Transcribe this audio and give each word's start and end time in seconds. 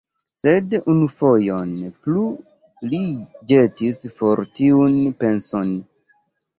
Sed 0.37 0.71
unufojon 0.93 1.75
plu 2.01 2.25
li 2.89 3.05
ĵetis 3.55 4.03
for 4.19 4.45
tiun 4.61 5.01
penson. 5.25 5.81